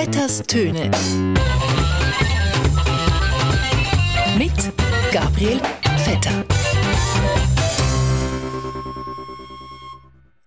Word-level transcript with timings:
Vetters 0.00 0.42
Töne. 0.46 0.90
Mit 4.38 4.72
Gabriel 5.12 5.60
Vetter. 5.98 6.46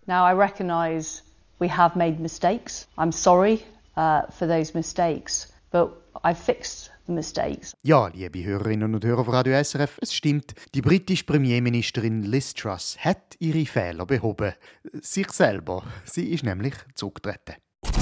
Now, 0.08 0.26
I 0.26 0.34
recognise 0.34 1.22
we 1.60 1.68
have 1.68 1.96
made 1.96 2.20
mistakes. 2.20 2.88
I'm 2.98 3.12
sorry 3.12 3.64
uh, 3.96 4.24
for 4.32 4.48
those 4.48 4.74
mistakes, 4.74 5.54
but 5.72 6.02
I've 6.24 6.40
fixed 6.40 6.90
the 7.06 7.14
mistakes. 7.14 7.76
Ja, 7.84 8.08
liebe 8.08 8.44
Hörerinnen 8.44 8.96
und 8.96 9.06
Hörer 9.06 9.24
von 9.24 9.36
Radio 9.36 9.64
SRF, 9.64 10.00
es 10.02 10.16
stimmt, 10.16 10.56
die 10.74 10.82
britische 10.82 11.26
Premierministerin 11.26 12.24
Liz 12.24 12.56
Truss 12.56 12.98
hat 12.98 13.36
ihre 13.38 13.68
Fehler 13.68 14.08
behoben. 14.08 14.54
Sich 15.00 15.32
selber. 15.32 15.84
Sie 16.06 16.32
ist 16.32 16.44
nämlich 16.44 16.74
zurückgetreten. 16.96 17.58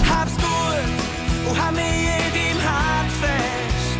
Hab's 0.07 0.37
gut 0.37 1.00
und 1.49 1.61
hab 1.61 1.73
mich 1.73 1.83
in 1.83 2.33
deinem 2.33 2.59
Herz 2.59 3.13
fest. 3.21 3.97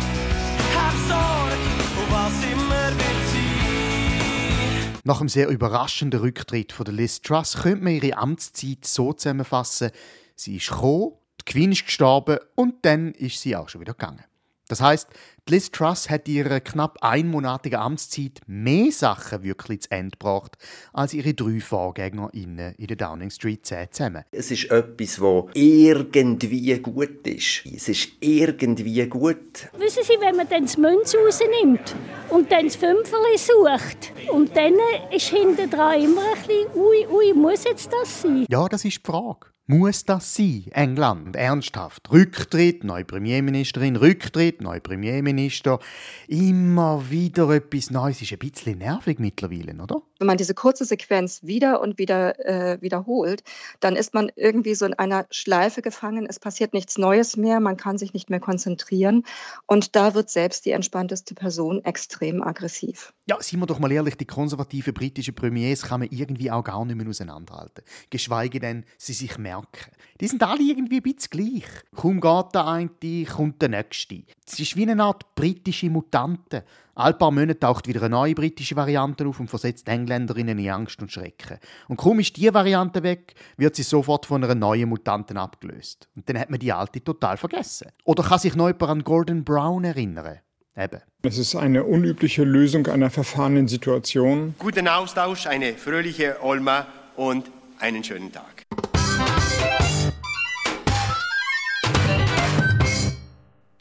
Hab 0.74 0.94
Sorge 1.08 1.56
und 2.00 2.12
was 2.12 2.44
immer 2.52 2.88
wird 2.90 3.22
sein. 3.32 5.00
Nach 5.04 5.20
einem 5.20 5.28
sehr 5.28 5.48
überraschenden 5.48 6.20
Rücktritt 6.20 6.72
von 6.72 6.84
der 6.84 6.94
Liz 6.94 7.20
Truss 7.22 7.58
könnte 7.62 7.84
man 7.84 7.94
ihre 7.94 8.16
Amtszeit 8.16 8.84
so 8.84 9.12
zusammenfassen, 9.12 9.90
sie 10.36 10.56
ist 10.56 10.68
gekommen, 10.68 11.12
die 11.40 11.52
Queen 11.52 11.72
ist 11.72 11.86
gestorben 11.86 12.38
und 12.54 12.84
dann 12.84 13.12
ist 13.12 13.40
sie 13.40 13.56
auch 13.56 13.68
schon 13.68 13.80
wieder 13.80 13.94
gegangen. 13.94 14.24
Das 14.72 14.80
heißt, 14.80 15.10
Liz 15.50 15.70
Truss 15.70 16.08
hat 16.08 16.26
in 16.26 16.36
ihrer 16.36 16.60
knapp 16.60 16.96
einmonatigen 17.02 17.78
Amtszeit 17.78 18.40
mehr 18.46 18.90
Sachen 18.90 19.42
wirklich 19.42 19.82
zu 19.82 19.90
Ende 19.90 20.12
gebracht, 20.12 20.56
als 20.94 21.12
ihre 21.12 21.34
drei 21.34 21.60
VorgängerInnen 21.60 22.74
in 22.76 22.86
der 22.86 22.96
Downing 22.96 23.28
Street 23.28 23.66
10 23.66 23.88
zusammen. 23.90 24.24
Es 24.30 24.50
ist 24.50 24.70
etwas, 24.70 25.16
das 25.16 25.44
irgendwie 25.52 26.78
gut 26.78 27.26
ist. 27.26 27.66
Es 27.66 27.86
ist 27.90 28.12
irgendwie 28.20 29.06
gut. 29.08 29.68
Wissen 29.76 30.04
Sie, 30.04 30.16
wenn 30.20 30.36
man 30.36 30.48
dann 30.48 30.62
das 30.62 30.78
Münz 30.78 31.14
rausnimmt 31.14 31.94
und 32.30 32.50
dann 32.50 32.64
das 32.64 32.76
Fünferli 32.76 33.36
sucht 33.36 34.12
und 34.32 34.56
dann 34.56 34.72
ist 35.14 35.28
hinten 35.28 35.68
dran 35.68 36.00
immer 36.00 36.22
ein 36.32 36.38
bisschen, 36.46 36.66
ui, 36.74 37.06
ui, 37.08 37.34
muss 37.34 37.64
jetzt 37.64 37.92
das 37.92 38.22
sein? 38.22 38.46
Ja, 38.48 38.66
das 38.68 38.86
ist 38.86 39.06
die 39.06 39.10
Frage. 39.10 39.51
Muss 39.66 40.04
das 40.04 40.34
sein? 40.34 40.64
England, 40.72 41.36
ernsthaft. 41.36 42.10
Rücktritt, 42.10 42.82
neue 42.82 43.04
Premierministerin, 43.04 43.94
Rücktritt, 43.94 44.60
neue 44.60 44.80
Premierminister. 44.80 45.78
Immer 46.26 47.10
wieder 47.10 47.48
etwas 47.50 47.90
Neues. 47.90 48.20
Ist 48.20 48.32
ein 48.32 48.38
bisschen 48.38 48.78
nervig 48.78 49.20
mittlerweile, 49.20 49.80
oder? 49.80 50.02
Wenn 50.22 50.28
man 50.28 50.36
diese 50.36 50.54
kurze 50.54 50.84
Sequenz 50.84 51.42
wieder 51.42 51.80
und 51.80 51.98
wieder 51.98 52.38
äh, 52.46 52.80
wiederholt, 52.80 53.42
dann 53.80 53.96
ist 53.96 54.14
man 54.14 54.30
irgendwie 54.36 54.76
so 54.76 54.86
in 54.86 54.94
einer 54.94 55.26
Schleife 55.32 55.82
gefangen. 55.82 56.26
Es 56.30 56.38
passiert 56.38 56.74
nichts 56.74 56.96
Neues 56.96 57.36
mehr, 57.36 57.58
man 57.58 57.76
kann 57.76 57.98
sich 57.98 58.12
nicht 58.12 58.30
mehr 58.30 58.38
konzentrieren. 58.38 59.24
Und 59.66 59.96
da 59.96 60.14
wird 60.14 60.30
selbst 60.30 60.64
die 60.64 60.70
entspannteste 60.70 61.34
Person 61.34 61.84
extrem 61.84 62.40
aggressiv. 62.40 63.12
Ja, 63.26 63.38
seien 63.40 63.58
wir 63.58 63.66
doch 63.66 63.80
mal 63.80 63.90
ehrlich, 63.90 64.16
die 64.16 64.24
konservativen 64.24 64.94
britischen 64.94 65.34
Premiers 65.34 65.82
kann 65.82 65.98
man 65.98 66.08
irgendwie 66.12 66.52
auch 66.52 66.62
gar 66.62 66.84
nicht 66.84 66.94
mehr 66.94 67.08
auseinanderhalten. 67.08 67.82
Geschweige 68.08 68.60
denn, 68.60 68.84
sie 68.98 69.14
sich 69.14 69.38
merken. 69.38 69.90
Die 70.20 70.28
sind 70.28 70.44
alle 70.44 70.62
irgendwie 70.62 70.98
ein 70.98 71.02
bisschen 71.02 71.30
gleich. 71.30 71.64
Kaum 71.96 72.20
geht 72.20 72.54
der 72.54 72.64
eine, 72.64 73.24
kommt 73.26 73.60
der 73.60 73.70
nächste. 73.70 74.22
Es 74.46 74.60
ist 74.60 74.76
wie 74.76 74.88
eine 74.88 75.02
Art 75.02 75.34
britische 75.34 75.90
Mutante. 75.90 76.64
Alle 76.94 77.14
paar 77.14 77.30
Monate 77.30 77.58
taucht 77.58 77.88
wieder 77.88 78.02
eine 78.02 78.10
neue 78.10 78.34
britische 78.34 78.76
Variante 78.76 79.26
auf 79.26 79.40
und 79.40 79.48
versetzt 79.48 79.88
Engländerinnen 79.88 80.58
in 80.58 80.70
Angst 80.70 81.00
und 81.00 81.10
Schrecken. 81.10 81.58
Und 81.88 81.96
kaum 81.96 82.20
ist 82.20 82.36
diese 82.36 82.52
Variante 82.52 83.02
weg, 83.02 83.34
wird 83.56 83.76
sie 83.76 83.82
sofort 83.82 84.26
von 84.26 84.44
einer 84.44 84.54
neuen 84.54 84.90
Mutanten 84.90 85.38
abgelöst. 85.38 86.08
Und 86.14 86.28
dann 86.28 86.38
hat 86.38 86.50
man 86.50 86.60
die 86.60 86.70
alte 86.70 87.02
total 87.02 87.38
vergessen. 87.38 87.88
Oder 88.04 88.22
kann 88.22 88.38
sich 88.38 88.54
noch 88.56 88.66
jemand 88.66 88.90
an 88.90 89.04
Gordon 89.04 89.42
Brown 89.42 89.84
erinnern? 89.84 90.40
Eben. 90.76 91.00
Es 91.22 91.38
ist 91.38 91.54
eine 91.54 91.84
unübliche 91.84 92.44
Lösung 92.44 92.86
einer 92.86 93.10
verfahrenen 93.10 93.68
Situation. 93.68 94.54
Guten 94.58 94.88
Austausch, 94.88 95.46
eine 95.46 95.74
fröhliche 95.74 96.42
Olma 96.42 96.86
und 97.16 97.50
einen 97.78 98.04
schönen 98.04 98.32
Tag. 98.32 98.64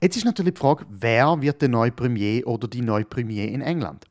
Jetzt 0.03 0.17
ist 0.17 0.25
natürlich 0.25 0.55
die 0.55 0.59
Frage, 0.59 0.83
wer 0.89 1.39
wird 1.41 1.61
der 1.61 1.69
neue 1.69 1.91
Premier 1.91 2.47
oder 2.47 2.67
die 2.67 2.81
neue 2.81 3.05
Premier 3.05 3.47
in 3.47 3.61
England? 3.61 4.05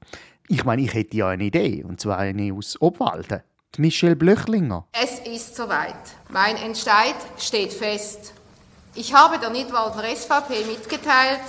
Ich 0.47 0.65
meine, 0.65 0.83
ich 0.83 0.95
hätte 0.95 1.17
ja 1.17 1.31
eine 1.31 1.43
Idee, 1.43 1.83
und 1.83 2.01
zwar 2.01 2.19
eine 2.19 2.55
aus 2.55 2.81
Obwalden. 2.81 3.41
Die 3.75 3.81
Michelle 3.81 4.15
Blöchlinger. 4.15 4.87
Es 4.93 5.19
ist 5.19 5.57
soweit. 5.57 5.97
Mein 6.29 6.55
Entscheid 6.59 7.17
steht 7.39 7.73
fest. 7.73 8.35
Ich 8.95 9.13
habe 9.15 9.41
der 9.41 9.51
Nidwalder 9.51 10.05
SVP 10.15 10.65
mitgeteilt, 10.65 11.41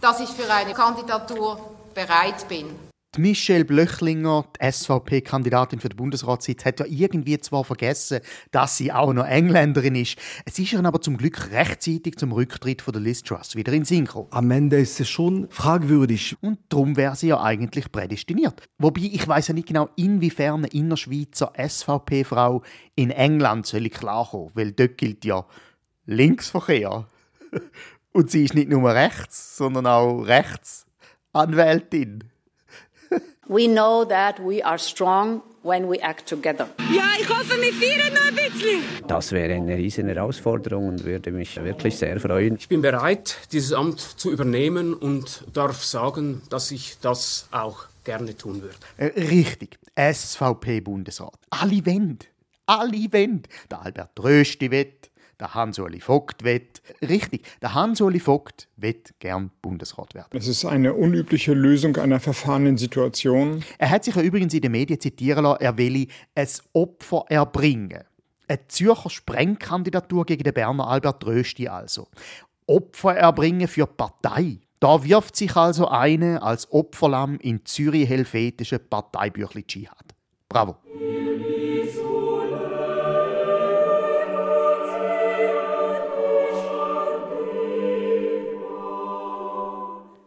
dass 0.00 0.20
ich 0.20 0.30
für 0.30 0.50
eine 0.50 0.72
Kandidatur 0.72 1.60
bereit 1.94 2.48
bin. 2.48 2.68
Die 3.14 3.20
Michelle 3.20 3.66
Blöchlinger, 3.66 4.46
die 4.56 4.72
SVP-Kandidatin 4.72 5.80
für 5.80 5.90
den 5.90 5.98
Bundesratssitz, 5.98 6.64
hat 6.64 6.80
ja 6.80 6.86
irgendwie 6.88 7.38
zwar 7.38 7.62
vergessen, 7.62 8.20
dass 8.52 8.78
sie 8.78 8.90
auch 8.90 9.12
noch 9.12 9.26
Engländerin 9.26 9.96
ist. 9.96 10.16
Es 10.46 10.58
ist 10.58 10.72
ihr 10.72 10.82
aber 10.82 11.02
zum 11.02 11.18
Glück 11.18 11.50
rechtzeitig 11.50 12.16
zum 12.16 12.32
Rücktritt 12.32 12.80
von 12.80 12.94
der 12.94 13.02
Liz 13.02 13.22
Truss 13.22 13.54
wieder 13.54 13.74
in 13.74 13.84
Sinn 13.84 14.06
gekommen. 14.06 14.28
Am 14.30 14.50
Ende 14.50 14.78
ist 14.78 14.98
es 14.98 15.10
schon 15.10 15.46
fragwürdig. 15.50 16.38
Und 16.40 16.60
darum 16.70 16.96
wäre 16.96 17.14
sie 17.14 17.28
ja 17.28 17.42
eigentlich 17.42 17.92
prädestiniert. 17.92 18.62
Wobei 18.78 19.02
ich 19.02 19.28
weiß 19.28 19.48
ja 19.48 19.52
nicht 19.52 19.68
genau, 19.68 19.90
inwiefern 19.96 20.60
eine 20.60 20.68
Innerschweizer 20.68 21.52
SVP-Frau 21.54 22.62
in 22.94 23.10
England 23.10 23.66
soll 23.66 23.90
klarkommen, 23.90 24.52
weil 24.54 24.72
dort 24.72 24.96
gilt 24.96 25.26
ja 25.26 25.44
Linksverkehr. 26.06 27.06
Und 28.12 28.30
sie 28.30 28.44
ist 28.44 28.54
nicht 28.54 28.70
nur 28.70 28.94
rechts, 28.94 29.58
sondern 29.58 29.86
auch 29.86 30.22
Rechtsanwältin. 30.22 32.31
We 33.48 33.66
know 33.66 34.04
that 34.04 34.38
we 34.38 34.64
are 34.64 34.78
strong 34.78 35.42
when 35.62 35.90
we 35.90 36.00
act 36.00 36.28
together. 36.28 36.68
Ja, 36.94 37.02
ich 37.20 37.28
hoffe, 37.28 37.60
wir 37.60 37.72
feiern 37.72 38.14
noch 38.14 38.28
ein 38.28 38.34
bisschen. 38.36 38.82
Das 39.08 39.32
wäre 39.32 39.54
eine 39.54 39.76
riesen 39.76 40.06
Herausforderung 40.06 40.86
und 40.88 41.04
würde 41.04 41.32
mich 41.32 41.56
wirklich 41.62 41.96
sehr 41.96 42.20
freuen. 42.20 42.54
Ich 42.56 42.68
bin 42.68 42.82
bereit, 42.82 43.36
dieses 43.50 43.72
Amt 43.72 43.98
zu 44.00 44.30
übernehmen 44.30 44.94
und 44.94 45.44
darf 45.52 45.82
sagen, 45.82 46.42
dass 46.50 46.70
ich 46.70 46.98
das 47.00 47.48
auch 47.50 47.86
gerne 48.04 48.36
tun 48.36 48.62
würde. 48.62 48.76
Äh, 48.96 49.06
richtig, 49.20 49.76
SVP-Bundesrat. 49.96 51.34
Alle 51.50 51.84
wollen. 51.84 52.20
Alle 52.66 53.12
wollen. 53.12 53.42
Der 53.68 53.82
Albert 53.82 54.22
Rösti 54.22 54.70
wett, 54.70 55.10
der 55.42 55.54
Hans-Uli 55.54 56.00
Vogt 56.00 56.44
wett. 56.44 56.80
Richtig, 57.02 57.44
der 57.60 57.74
Hans-Uli 57.74 58.20
Vogt 58.20 58.68
wett 58.76 59.12
gern 59.18 59.50
Bundesrat 59.60 60.14
werden. 60.14 60.38
Es 60.38 60.46
ist 60.46 60.64
eine 60.64 60.94
unübliche 60.94 61.52
Lösung 61.52 61.96
einer 61.96 62.20
verfahrenen 62.20 62.78
Situation. 62.78 63.64
Er 63.76 63.90
hat 63.90 64.04
sich 64.04 64.14
ja 64.14 64.22
übrigens 64.22 64.54
in 64.54 64.60
den 64.60 64.70
Medien 64.70 65.00
zitieren 65.00 65.42
lassen, 65.44 65.60
er 65.60 65.76
will 65.76 66.06
ein 66.36 66.48
Opfer 66.72 67.24
erbringen. 67.28 68.04
Eine 68.46 68.68
Zürcher 68.68 69.10
Sprengkandidatur 69.10 70.24
gegen 70.24 70.44
den 70.44 70.54
Berner 70.54 70.86
Albert 70.86 71.26
Rösti 71.26 71.66
also. 71.66 72.06
Opfer 72.66 73.16
erbringen 73.16 73.66
für 73.66 73.86
die 73.86 73.92
Partei. 73.96 74.58
Da 74.78 75.02
wirft 75.04 75.34
sich 75.36 75.56
also 75.56 75.88
eine 75.88 76.42
als 76.42 76.70
Opferlamm 76.70 77.38
in 77.40 77.64
Zürich 77.64 78.08
helvetische 78.08 78.78
Parteibüchli 78.78 79.64
Dschihad. 79.64 80.14
Bravo. 80.48 80.76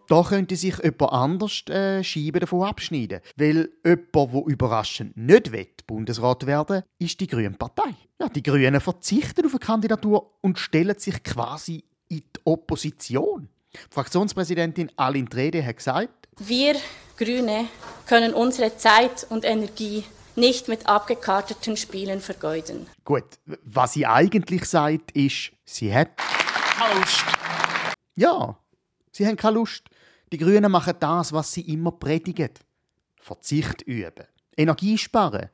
Da 0.08 0.24
könnte 0.24 0.56
sich 0.56 0.78
jemand 0.78 1.12
anders 1.12 1.64
äh, 1.68 2.04
Scheiben 2.04 2.40
davon 2.40 2.64
abschneiden. 2.64 3.22
Weil 3.36 3.70
jemand, 3.84 4.34
der 4.34 4.44
überraschend 4.48 5.18
nicht 5.18 5.52
will, 5.52 5.68
Bundesrat 5.88 6.46
werden 6.46 6.84
ist 7.00 7.20
die 7.20 7.28
Grüne 7.28 7.52
Partei. 7.52 7.96
Ja, 8.20 8.30
die 8.30 8.44
Grünen 8.44 8.80
verzichten 8.80 9.46
auf 9.46 9.52
eine 9.52 9.60
Kandidatur 9.60 10.38
und 10.42 10.60
stellen 10.60 10.98
sich 10.98 11.24
quasi 11.24 11.84
in 12.08 12.20
die 12.20 12.42
Opposition. 12.44 13.50
Die 13.74 13.94
Fraktionspräsidentin 13.94 14.92
Aline 14.96 15.30
Trede 15.30 15.66
hat 15.66 15.78
gesagt, 15.78 16.28
Wir 16.40 16.76
Grüne 17.18 17.66
können 18.08 18.34
unsere 18.34 18.78
Zeit 18.78 19.26
und 19.30 19.46
Energie 19.46 20.04
nicht 20.36 20.68
mit 20.68 20.88
abgekarteten 20.88 21.78
Spielen 21.78 22.20
vergeuden. 22.20 22.88
Gut, 23.04 23.24
was 23.64 23.94
sie 23.94 24.06
eigentlich 24.06 24.66
sagt, 24.66 25.12
ist, 25.12 25.52
sie 25.64 25.94
hat 25.94 26.18
keine 26.18 27.00
Lust. 27.00 27.26
Ja, 28.16 28.58
sie 29.12 29.26
haben 29.26 29.38
keine 29.38 29.56
Lust. 29.56 29.84
Die 30.32 30.38
Grünen 30.38 30.72
machen 30.72 30.96
das, 31.00 31.34
was 31.34 31.54
sie 31.54 31.62
immer 31.62 31.92
predigen. 31.92 32.52
Verzicht 33.20 33.82
üben, 33.84 34.26
Energie 34.56 34.98
sparen, 34.98 35.50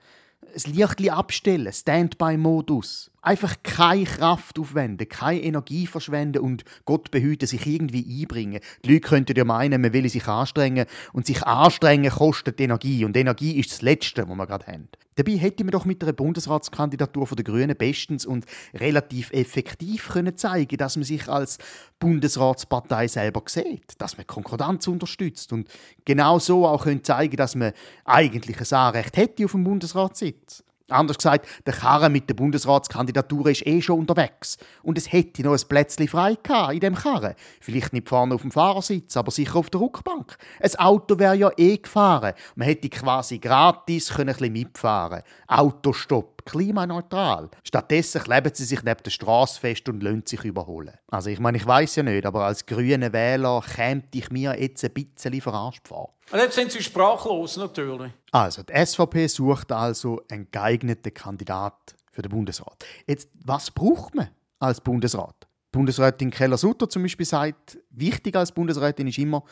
das 0.53 0.67
Licht 0.67 1.09
abstellen, 1.09 1.71
Standby-Modus. 1.71 3.11
Einfach 3.23 3.55
keine 3.61 4.05
Kraft 4.05 4.57
aufwenden, 4.57 5.07
keine 5.07 5.41
Energie 5.41 5.85
verschwenden 5.85 6.41
und 6.41 6.63
Gott 6.85 7.11
behüte 7.11 7.45
sich 7.45 7.67
irgendwie 7.67 8.21
einbringen. 8.21 8.61
Die 8.83 8.93
Leute 8.93 9.07
könnten 9.07 9.37
ja 9.37 9.43
meinen, 9.43 9.79
man 9.79 9.93
will 9.93 10.09
sich 10.09 10.27
anstrengen 10.27 10.87
und 11.13 11.27
sich 11.27 11.43
anstrengen 11.43 12.09
kostet 12.09 12.59
Energie 12.59 13.05
und 13.05 13.15
Energie 13.15 13.59
ist 13.59 13.71
das 13.71 13.83
Letzte, 13.83 14.27
was 14.27 14.35
wir 14.35 14.47
gerade 14.47 14.65
haben. 14.65 14.87
Dabei 15.15 15.33
hätte 15.33 15.63
man 15.63 15.71
doch 15.71 15.85
mit 15.85 16.01
einer 16.01 16.13
Bundesratskandidatur 16.13 17.27
der 17.27 17.43
Grünen 17.43 17.77
bestens 17.77 18.25
und 18.25 18.45
relativ 18.73 19.31
effektiv 19.33 20.09
können 20.09 20.35
zeigen, 20.35 20.77
dass 20.77 20.95
man 20.95 21.03
sich 21.03 21.27
als 21.29 21.59
Bundesratspartei 21.99 23.07
selber 23.07 23.43
sieht, 23.45 24.01
dass 24.01 24.17
man 24.17 24.25
Konkordanz 24.25 24.87
unterstützt 24.87 25.53
und 25.53 25.67
genau 26.05 26.39
so 26.39 26.65
auch 26.65 26.85
können 26.85 27.03
zeigen, 27.03 27.35
dass 27.35 27.53
man 27.53 27.73
eigentlich 28.03 28.59
ein 28.59 28.77
Anrecht 28.77 29.15
hätte 29.15 29.45
auf 29.45 29.51
dem 29.51 29.63
Bundesratssitz. 29.63 30.63
Anders 30.91 31.17
gesagt, 31.17 31.47
der 31.65 31.73
Karren 31.73 32.11
mit 32.11 32.29
der 32.29 32.35
Bundesratskandidatur 32.35 33.47
ist 33.47 33.65
eh 33.65 33.81
schon 33.81 33.99
unterwegs. 33.99 34.57
Und 34.83 34.97
es 34.97 35.11
hätte 35.11 35.43
noch 35.43 35.53
ein 35.53 35.67
Plätzchen 35.67 36.07
frei 36.07 36.37
gehabt 36.41 36.73
in 36.73 36.79
dem 36.79 36.95
Karren. 36.95 37.35
Vielleicht 37.59 37.93
nicht 37.93 38.09
vorne 38.09 38.35
auf 38.35 38.41
dem 38.41 38.51
Fahrersitz, 38.51 39.17
aber 39.17 39.31
sicher 39.31 39.57
auf 39.57 39.69
der 39.69 39.81
Rückbank. 39.81 40.37
Ein 40.59 40.75
Auto 40.75 41.17
wäre 41.17 41.35
ja 41.35 41.51
eh 41.57 41.77
gefahren. 41.77 42.33
Man 42.55 42.67
hätte 42.67 42.89
quasi 42.89 43.39
gratis 43.39 44.09
können 44.09 44.29
ein 44.29 44.35
bisschen 44.35 44.53
mitfahren 44.53 45.23
Autostopp, 45.47 46.40
klimaneutral. 46.45 47.49
Stattdessen 47.63 48.21
kleben 48.21 48.51
sie 48.53 48.65
sich 48.65 48.83
neben 48.83 49.03
der 49.03 49.11
Straße 49.11 49.59
fest 49.59 49.89
und 49.89 50.01
lassen 50.01 50.23
sich 50.25 50.43
überholen. 50.43 50.93
Also 51.07 51.29
ich 51.29 51.39
meine, 51.39 51.57
ich 51.57 51.65
weiß 51.65 51.97
ja 51.97 52.03
nicht, 52.03 52.25
aber 52.25 52.45
als 52.45 52.65
grüner 52.65 53.13
Wähler 53.13 53.61
käme 53.75 54.03
ich 54.13 54.29
mir 54.31 54.59
jetzt 54.59 54.83
ein 54.83 54.91
bisschen 54.91 55.41
verarscht 55.41 55.87
vor. 55.87 56.15
Und 56.31 56.39
jetzt 56.39 56.55
sind 56.55 56.71
Sie 56.71 56.81
sprachlos 56.81 57.57
natürlich. 57.57 58.11
Also, 58.31 58.63
die 58.63 58.73
SVP 58.85 59.27
sucht 59.27 59.71
also 59.71 60.21
einen 60.29 60.49
geeigneten 60.49 61.13
Kandidat 61.13 61.95
für 62.11 62.21
den 62.21 62.31
Bundesrat. 62.31 62.85
Jetzt, 63.05 63.29
was 63.43 63.69
braucht 63.71 64.15
man 64.15 64.29
als 64.59 64.79
Bundesrat? 64.79 65.47
Bundesrätin 65.71 66.31
Keller-Sutter 66.31 66.89
zum 66.89 67.03
Beispiel 67.03 67.25
sagt, 67.25 67.79
wichtig 67.89 68.35
als 68.35 68.51
Bundesrätin 68.51 69.07
ist 69.07 69.17
immer, 69.17 69.43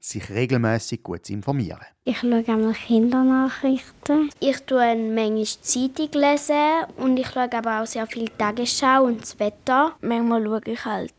sich 0.00 0.30
regelmäßig 0.30 1.02
gut 1.02 1.26
zu 1.26 1.34
informieren. 1.34 1.80
Ich 2.04 2.18
schaue 2.18 2.44
einmal 2.48 2.72
Kindernachrichten. 2.72 4.30
Ich 4.40 4.60
tue 4.62 4.96
manchmal 4.96 5.44
Zeitung 5.44 6.08
lesen 6.12 6.84
und 6.96 7.18
ich 7.18 7.28
schaue 7.28 7.52
aber 7.52 7.82
auch 7.82 7.86
sehr 7.86 8.06
viel 8.06 8.28
Tagesschau 8.28 9.04
und 9.04 9.20
das 9.20 9.38
Wetter. 9.38 9.92
Manchmal 10.00 10.42
schaue 10.44 10.60
ich 10.64 10.84
halt 10.84 11.12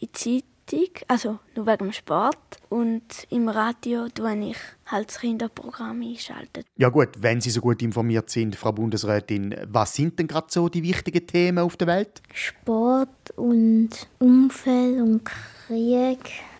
in 0.00 0.08
die 0.12 0.44
Zeitung, 0.66 0.94
also 1.08 1.38
nur 1.54 1.66
wegen 1.66 1.86
dem 1.86 1.92
Sport. 1.92 2.38
Und 2.68 3.02
im 3.30 3.48
Radio 3.48 4.08
tue 4.08 4.50
ich 4.50 4.56
halt 4.86 5.08
das 5.08 5.20
Kinderprogramm 5.20 6.02
einschalten. 6.02 6.64
Ja 6.76 6.88
gut, 6.88 7.10
wenn 7.20 7.40
Sie 7.40 7.50
so 7.50 7.60
gut 7.60 7.82
informiert 7.82 8.30
sind, 8.30 8.56
Frau 8.56 8.72
Bundesrätin, 8.72 9.54
was 9.68 9.94
sind 9.94 10.18
denn 10.18 10.26
gerade 10.26 10.48
so 10.50 10.68
die 10.68 10.82
wichtigen 10.82 11.26
Themen 11.26 11.58
auf 11.58 11.76
der 11.76 11.86
Welt? 11.86 12.22
Sport 12.32 13.30
und 13.36 13.90
Umfeld 14.18 15.00
und 15.00 15.22
Krieg 15.24 16.18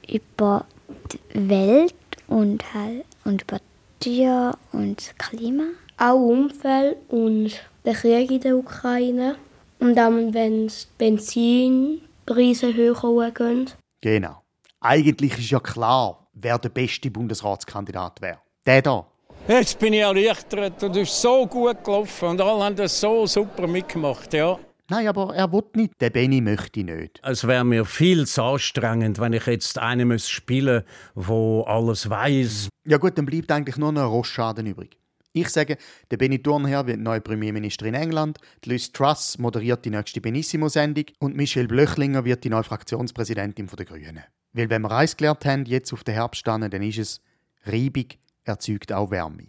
über 0.09 0.67
die 1.13 1.49
Welt 1.49 1.95
und 2.29 2.75
halt 2.75 3.05
und 3.25 3.43
über 3.43 3.59
Tier 4.01 4.57
und 4.73 5.15
Klima. 5.19 5.65
Auch 5.99 6.15
Umfeld 6.15 6.99
und 7.09 7.53
der 7.85 7.95
Krieg 7.95 8.31
in 8.31 8.41
der 8.41 8.57
Ukraine. 8.57 9.37
Und 9.81 9.97
dann, 9.97 10.33
wenn 10.35 10.69
die 10.69 10.75
Benzinpreise 10.99 12.75
höher 12.75 13.31
gehen. 13.31 13.71
Genau. 14.01 14.43
Eigentlich 14.81 15.39
ist 15.39 15.51
ja 15.51 15.61
klar, 15.61 16.27
wer 16.35 16.59
der 16.59 16.69
beste 16.69 17.11
Bundesratskandidat 17.11 18.21
wäre. 18.21 18.39
Der 18.67 18.83
da. 18.83 19.07
Jetzt 19.47 19.79
bin 19.79 19.93
ich 19.93 20.01
erleichtert 20.01 20.83
und 20.83 20.97
es 20.97 21.09
ist 21.09 21.21
so 21.21 21.47
gut 21.47 21.85
gelaufen 21.85 22.31
und 22.31 22.41
alle 22.41 22.65
haben 22.65 22.77
das 22.77 22.99
so 22.99 23.27
super 23.27 23.67
mitgemacht, 23.67 24.33
ja. 24.33 24.59
Nein, 24.89 25.09
aber 25.09 25.35
er 25.35 25.51
will 25.51 25.65
nicht. 25.75 25.95
Der 26.01 26.11
Benny 26.11 26.43
möchte 26.43 26.85
nicht. 26.85 27.21
Es 27.23 27.47
wäre 27.47 27.65
mir 27.65 27.87
viel 27.87 28.27
zu 28.27 28.43
anstrengend, 28.43 29.19
wenn 29.19 29.33
ich 29.33 29.47
jetzt 29.47 29.79
einen 29.79 30.19
spielen 30.19 30.85
müsste, 31.15 31.29
der 31.29 31.65
alles 31.67 32.11
weiß. 32.11 32.69
Ja 32.87 32.99
gut, 32.99 33.17
dann 33.17 33.25
bleibt 33.25 33.51
eigentlich 33.51 33.79
nur 33.79 33.93
noch 33.93 34.03
ein 34.03 34.09
Rostschaden 34.09 34.67
übrig. 34.67 34.99
Ich 35.37 35.49
sage, 35.49 35.79
der 36.11 36.17
Benny 36.17 36.41
Thurnherr 36.41 36.87
wird 36.87 37.01
neue 37.01 37.21
Premierminister 37.21 37.87
in 37.87 37.95
England, 37.95 38.39
Liz 38.65 38.93
Truss 38.93 39.37
moderiert 39.39 39.85
die 39.85 39.91
nächste 39.91 40.21
Benissimo-Sendung 40.21 41.07
und 41.19 41.35
Michelle 41.35 41.67
Blöchlinger 41.67 42.25
wird 42.25 42.45
die 42.45 42.51
neue 42.51 42.63
Fraktionspräsidentin 42.63 43.67
der 43.67 43.85
Grünen. 43.85 44.23
Weil 44.53 44.71
wenn 44.71 44.83
wir 44.83 44.93
eins 44.93 45.17
gelernt 45.17 45.45
haben, 45.45 45.65
jetzt 45.65 45.93
auf 45.93 46.05
der 46.05 46.15
Herbststanne, 46.15 46.71
dann 46.71 46.83
ist 46.83 46.99
es, 46.99 47.21
Reibung 47.65 48.07
erzeugt 48.45 48.93
auch 48.93 49.11
Wärme. 49.11 49.49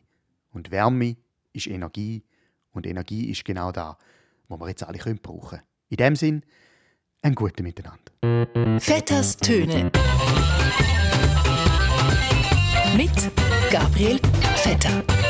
Und 0.51 0.71
Wärme 0.71 1.17
ist 1.53 1.67
Energie 1.67 2.23
und 2.71 2.87
Energie 2.87 3.29
ist 3.29 3.45
genau 3.45 3.71
da, 3.71 3.99
wo 4.47 4.59
wir 4.59 4.69
jetzt 4.69 4.83
alle 4.83 4.97
können 4.97 5.19
brauchen 5.19 5.61
In 5.89 5.97
dem 5.97 6.15
Sinn, 6.15 6.43
ein 7.21 7.35
gutes 7.35 7.63
Miteinander. 7.63 8.79
Vetters 8.79 9.37
Töne 9.37 9.91
mit 12.95 13.11
Gabriel 13.71 14.19
Vetter. 14.55 15.24